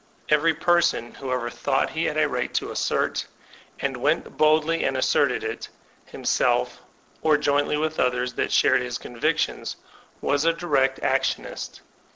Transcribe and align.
Every 0.29 0.55
person 0.55 1.13
who 1.13 1.31
ever 1.31 1.51
thought 1.51 1.91
he 1.91 2.05
had 2.05 2.17
a 2.17 2.27
right 2.27 2.51
to 2.55 2.71
assert, 2.71 3.27
and 3.79 3.95
went 3.97 4.35
boldly 4.35 4.83
and 4.83 4.97
asserted 4.97 5.43
it, 5.43 5.69
himself, 6.07 6.81
or 7.21 7.37
jointly 7.37 7.77
with 7.77 7.99
others 7.99 8.33
that 8.33 8.51
shared 8.51 8.81
his 8.81 8.97
convictions, 8.97 9.75
was 10.19 10.43
a 10.43 10.53
direct 10.53 10.99
actionist. 11.03 11.81